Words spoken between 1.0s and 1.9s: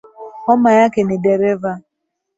ni dereva